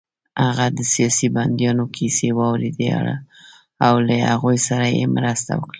[0.45, 2.89] هغه د سیاسي بندیانو کیسې واورېدې
[3.85, 5.69] او له هغوی سره يې مرسته وکړه